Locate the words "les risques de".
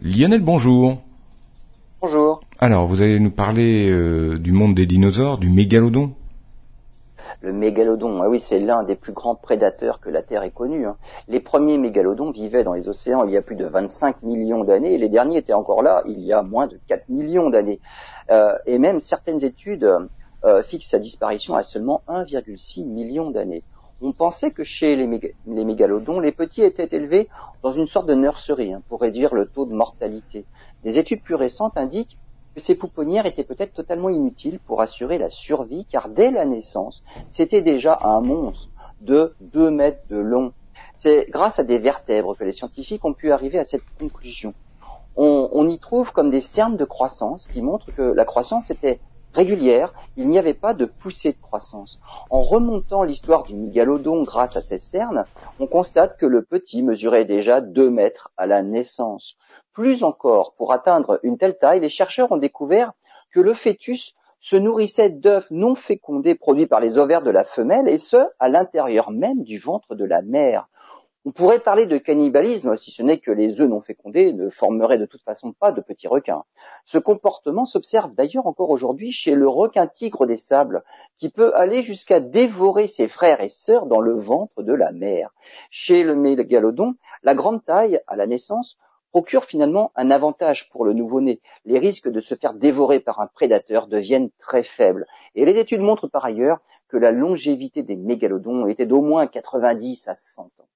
91.64-92.20